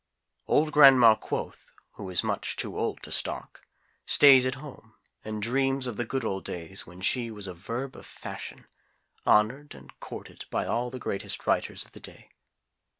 Old 0.47 0.71
Gran'ma 0.71 1.15
QUOTH, 1.15 1.73
who 1.91 2.09
is 2.09 2.23
much 2.23 2.55
too 2.55 2.75
old 2.75 3.03
to 3.03 3.11
stalk, 3.11 3.61
stays 4.07 4.47
at 4.47 4.55
home 4.55 4.95
and 5.23 5.43
dreams 5.43 5.85
of 5.85 5.95
the 5.95 6.05
good 6.05 6.25
old 6.25 6.43
days 6.43 6.87
when 6.87 7.01
she 7.01 7.29
was 7.29 7.45
a 7.45 7.53
verb 7.53 7.95
of 7.95 8.07
fashion, 8.07 8.65
honored 9.27 9.75
and 9.75 9.93
courted 9.99 10.45
by 10.49 10.65
all 10.65 10.89
the 10.89 10.97
greatest 10.97 11.45
writers 11.45 11.85
of 11.85 11.91
the 11.91 11.99
day. 11.99 12.31